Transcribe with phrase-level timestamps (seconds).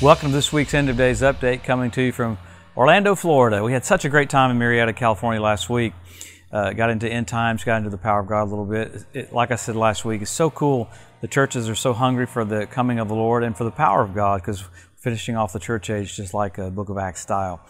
[0.00, 2.38] Welcome to this week's End of Days Update coming to you from
[2.76, 3.64] Orlando, Florida.
[3.64, 5.92] We had such a great time in Murrieta, California last week.
[6.52, 9.04] Uh, got into end times, got into the power of God a little bit.
[9.12, 10.88] It, like I said last week, it's so cool.
[11.20, 14.04] The churches are so hungry for the coming of the Lord and for the power
[14.04, 14.62] of God because
[14.98, 17.60] finishing off the church age just like a book of Acts style.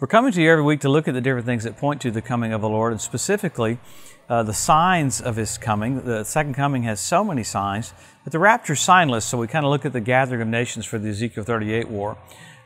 [0.00, 2.10] We're coming to you every week to look at the different things that point to
[2.10, 3.78] the coming of the Lord and specifically
[4.28, 6.04] uh, the signs of His coming.
[6.04, 9.64] The second coming has so many signs but the rapture is signless, so we kind
[9.64, 12.18] of look at the gathering of nations for the Ezekiel 38 war.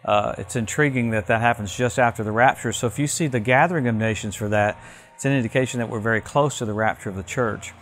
[0.06, 2.72] Uh, it's intriguing that that happens just after the rapture.
[2.72, 4.78] So if you see the gathering of nations for that,
[5.14, 7.74] it's an indication that we're very close to the rapture of the church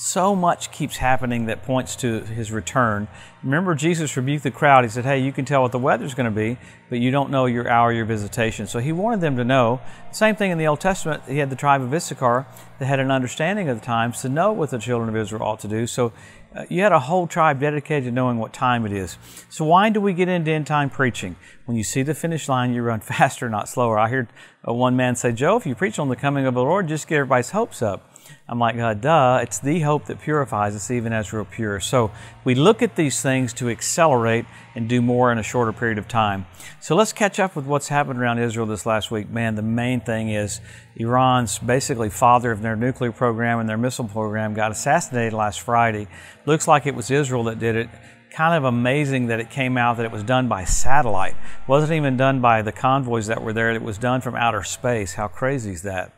[0.00, 3.06] so much keeps happening that points to his return.
[3.42, 4.82] Remember, Jesus rebuked the crowd.
[4.82, 6.56] He said, Hey, you can tell what the weather's going to be,
[6.88, 8.66] but you don't know your hour, your visitation.
[8.66, 9.78] So he wanted them to know.
[10.10, 11.24] Same thing in the Old Testament.
[11.28, 12.46] He had the tribe of Issachar
[12.78, 15.60] that had an understanding of the times to know what the children of Israel ought
[15.60, 15.86] to do.
[15.86, 16.14] So
[16.56, 19.18] uh, you had a whole tribe dedicated to knowing what time it is.
[19.50, 21.36] So why do we get into end time preaching?
[21.66, 23.98] When you see the finish line, you run faster, not slower.
[23.98, 24.28] I heard
[24.66, 27.06] uh, one man say, Joe, if you preach on the coming of the Lord, just
[27.06, 28.09] get everybody's hopes up.
[28.48, 31.78] I'm like, uh, duh, it's the hope that purifies us even as we're pure.
[31.78, 32.10] So
[32.42, 36.08] we look at these things to accelerate and do more in a shorter period of
[36.08, 36.46] time.
[36.80, 39.30] So let's catch up with what's happened around Israel this last week.
[39.30, 40.60] Man, the main thing is
[40.96, 46.08] Iran's basically father of their nuclear program and their missile program got assassinated last Friday.
[46.44, 47.88] Looks like it was Israel that did it
[48.30, 51.32] kind of amazing that it came out that it was done by satellite.
[51.32, 53.70] It wasn't even done by the convoys that were there.
[53.72, 55.14] It was done from outer space.
[55.14, 56.12] How crazy is that?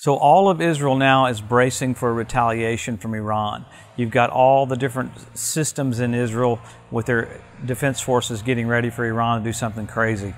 [0.00, 3.66] So all of Israel now is bracing for retaliation from Iran.
[3.96, 6.60] You've got all the different systems in Israel
[6.92, 10.36] with their defense forces getting ready for Iran to do something crazy.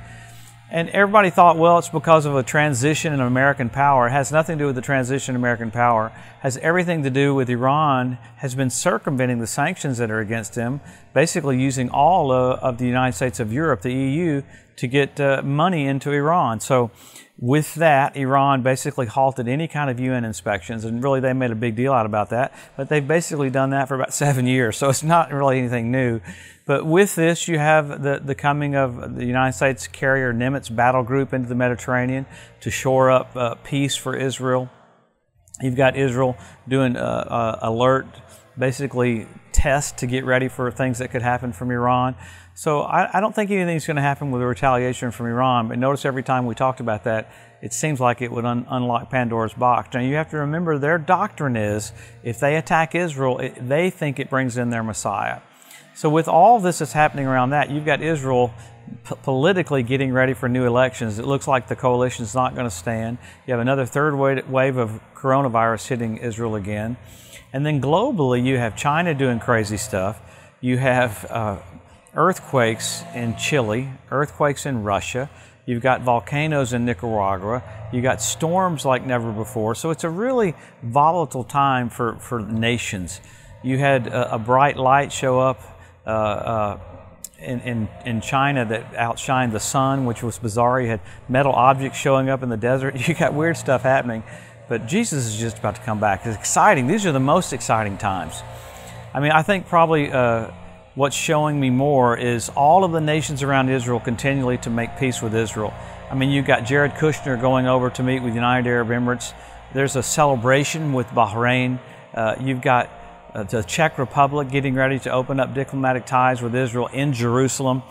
[0.71, 4.07] And everybody thought, well, it's because of a transition in American power.
[4.07, 6.07] It has nothing to do with the transition in American power.
[6.07, 10.55] It has everything to do with Iran has been circumventing the sanctions that are against
[10.55, 10.81] them,
[11.13, 14.43] basically using all of the United States of Europe, the EU,
[14.77, 16.61] to get uh, money into Iran.
[16.61, 16.91] So
[17.41, 21.55] with that, Iran basically halted any kind of UN inspections, and really they made a
[21.55, 22.53] big deal out about that.
[22.77, 26.21] But they've basically done that for about seven years, so it's not really anything new.
[26.67, 31.03] But with this, you have the, the coming of the United States carrier Nimitz battle
[31.03, 32.27] group into the Mediterranean
[32.61, 34.69] to shore up uh, peace for Israel.
[35.63, 36.37] You've got Israel
[36.69, 38.07] doing uh, uh, alert,
[38.59, 42.15] basically test to get ready for things that could happen from Iran.
[42.55, 45.69] So I, I don't think anything's going to happen with a retaliation from Iran.
[45.69, 49.11] But notice every time we talked about that, it seems like it would un- unlock
[49.11, 49.95] Pandora's box.
[49.95, 54.19] Now you have to remember their doctrine is if they attack Israel, it, they think
[54.19, 55.41] it brings in their Messiah.
[55.95, 58.55] So with all this that's happening around that, you've got Israel
[59.23, 61.19] politically getting ready for new elections.
[61.19, 63.19] It looks like the coalition is not going to stand.
[63.47, 66.97] You have another third wave of coronavirus hitting Israel again.
[67.53, 70.21] And then globally, you have China doing crazy stuff.
[70.61, 71.59] You have uh,
[72.15, 75.31] earthquakes in Chile, earthquakes in Russia.
[75.67, 77.63] You've got volcanoes in Nicaragua.
[77.93, 79.75] You've got storms like never before.
[79.75, 83.21] So it's a really volatile time for, for nations.
[83.63, 85.61] You had a, a bright light show up
[86.07, 86.81] uh, uh,
[87.39, 90.81] in, in, in China that outshined the sun, which was bizarre.
[90.81, 92.97] You had metal objects showing up in the desert.
[93.09, 94.23] You got weird stuff happening.
[94.69, 96.25] But Jesus is just about to come back.
[96.25, 96.87] It's exciting.
[96.87, 98.43] These are the most exciting times.
[99.13, 100.51] I mean, I think probably uh,
[100.95, 105.23] what's showing me more is all of the nations around Israel continually to make peace
[105.23, 105.73] with Israel.
[106.11, 109.33] I mean, you've got Jared Kushner going over to meet with United Arab Emirates.
[109.73, 111.79] There's a celebration with Bahrain.
[112.13, 112.91] Uh, you've got
[113.33, 117.85] uh, the Czech Republic getting ready to open up diplomatic ties with Israel in Jerusalem.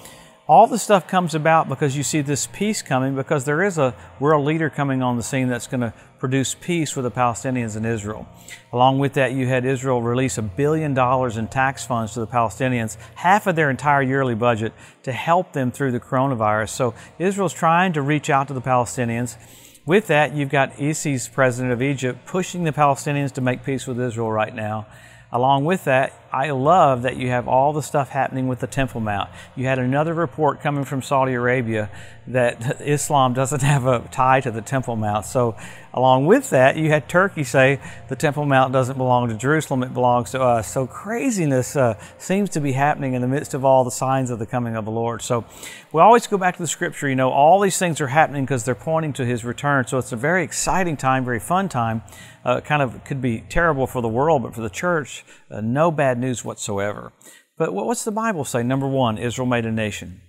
[0.50, 3.94] All the stuff comes about because you see this peace coming because there is a
[4.20, 7.86] world leader coming on the scene that's going to produce peace with the Palestinians and
[7.86, 8.28] Israel.
[8.74, 12.26] Along with that, you had Israel release a billion dollars in tax funds to the
[12.26, 14.74] Palestinians, half of their entire yearly budget,
[15.04, 16.70] to help them through the coronavirus.
[16.70, 19.38] So Israel's trying to reach out to the Palestinians.
[19.86, 24.02] With that, you've got Sisi's president of Egypt pushing the Palestinians to make peace with
[24.02, 24.88] Israel right now.
[25.31, 28.99] Along with that, I love that you have all the stuff happening with the Temple
[28.99, 29.29] Mount.
[29.55, 31.91] You had another report coming from Saudi Arabia
[32.28, 35.26] that Islam doesn't have a tie to the Temple Mount.
[35.26, 35.55] So,
[35.94, 39.94] along with that, you had Turkey say the Temple Mount doesn't belong to Jerusalem, it
[39.94, 40.72] belongs to us.
[40.72, 44.40] So, craziness uh, seems to be happening in the midst of all the signs of
[44.40, 45.22] the coming of the Lord.
[45.22, 45.46] So,
[45.91, 47.09] we always go back to the scripture.
[47.09, 49.88] You know, all these things are happening because they're pointing to his return.
[49.88, 52.03] So, it's a very exciting time, very fun time.
[52.46, 55.92] Uh, kind of could be terrible for the world, but for the church, uh, no
[55.92, 57.12] bad news whatsoever.
[57.58, 58.64] But what's the Bible say?
[58.64, 60.22] Number one, Israel made a nation.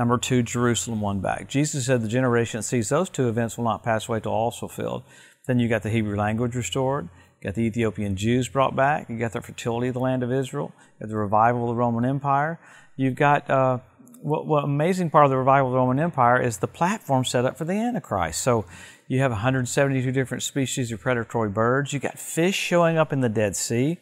[0.00, 1.46] Number two, Jerusalem won back.
[1.46, 4.48] Jesus said the generation that sees those two events will not pass away till all
[4.48, 5.02] is fulfilled.
[5.46, 7.10] Then you got the Hebrew language restored.
[7.38, 9.10] You got the Ethiopian Jews brought back.
[9.10, 10.72] You got the fertility of the land of Israel.
[10.78, 12.58] You got the revival of the Roman Empire.
[12.96, 13.80] You've got uh,
[14.22, 17.44] what, what amazing part of the revival of the Roman Empire is the platform set
[17.44, 18.40] up for the Antichrist.
[18.40, 18.64] So
[19.06, 21.92] you have 172 different species of predatory birds.
[21.92, 23.98] You got fish showing up in the Dead Sea.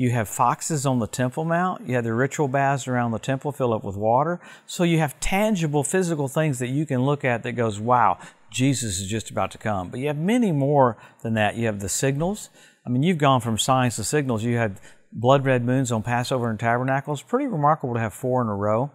[0.00, 1.86] You have foxes on the Temple Mount.
[1.86, 4.40] You have the ritual baths around the temple filled up with water.
[4.64, 8.18] So you have tangible physical things that you can look at that goes, wow,
[8.50, 9.90] Jesus is just about to come.
[9.90, 11.56] But you have many more than that.
[11.56, 12.48] You have the signals.
[12.86, 14.42] I mean, you've gone from signs to signals.
[14.42, 14.80] You had
[15.12, 17.20] blood red moons on Passover and Tabernacles.
[17.20, 18.90] Pretty remarkable to have four in a row.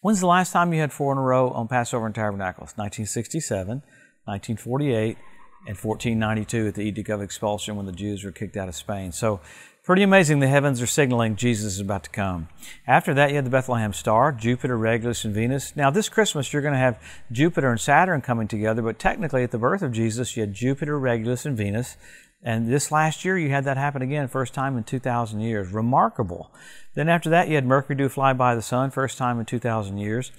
[0.00, 2.72] When's the last time you had four in a row on Passover and Tabernacles?
[2.76, 3.82] 1967,
[4.24, 5.18] 1948,
[5.66, 9.12] and 1492 at the Edict of Expulsion when the Jews were kicked out of Spain.
[9.12, 9.40] So
[9.82, 12.48] pretty amazing the heavens are signaling Jesus is about to come.
[12.86, 15.74] After that, you had the Bethlehem star, Jupiter, Regulus, and Venus.
[15.74, 17.02] Now, this Christmas, you're going to have
[17.32, 20.98] Jupiter and Saturn coming together, but technically at the birth of Jesus, you had Jupiter,
[20.98, 21.96] Regulus, and Venus.
[22.42, 25.72] And this last year, you had that happen again, first time in 2,000 years.
[25.72, 26.52] Remarkable.
[26.94, 29.98] Then after that, you had Mercury do fly by the sun, first time in 2,000
[29.98, 30.32] years.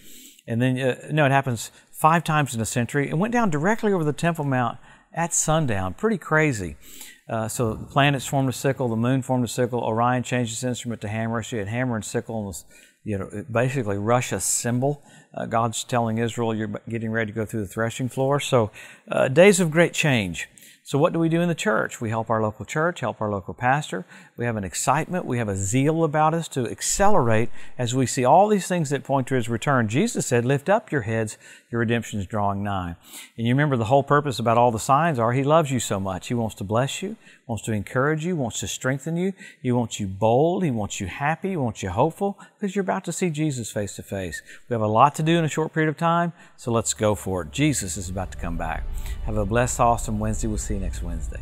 [0.48, 3.10] And then, uh, no, it happens five times in a century.
[3.10, 4.77] It went down directly over the Temple Mount
[5.13, 5.94] at sundown.
[5.94, 6.77] Pretty crazy.
[7.29, 9.81] Uh, so the planets formed a sickle, the moon formed a sickle.
[9.81, 11.44] Orion changed its instrument to hammer.
[11.50, 12.65] You had hammer and sickle, and was,
[13.03, 15.03] you know, basically Russia's symbol.
[15.33, 18.39] Uh, God's telling Israel, you're getting ready to go through the threshing floor.
[18.39, 18.71] So
[19.11, 20.50] uh, days of great change.
[20.89, 22.01] So, what do we do in the church?
[22.01, 24.07] We help our local church, help our local pastor.
[24.38, 28.25] We have an excitement, we have a zeal about us to accelerate as we see
[28.25, 29.88] all these things that point to His return.
[29.88, 31.38] Jesus said, Lift up your heads,
[31.69, 32.95] your redemption is drawing nigh.
[33.38, 36.00] And you remember the whole purpose about all the signs are He loves you so
[36.00, 36.30] much.
[36.30, 39.33] He wants to bless you, wants to encourage you, wants to strengthen you.
[39.62, 43.06] He wants you bold, He wants you happy, He wants you hopeful because you're about
[43.06, 44.41] to see Jesus face to face.
[44.68, 47.13] We have a lot to do in a short period of time, so let's go
[47.13, 47.51] for it.
[47.51, 48.83] Jesus is about to come back.
[49.25, 50.47] Have a blessed, awesome Wednesday.
[50.47, 51.41] We'll see next Wednesday.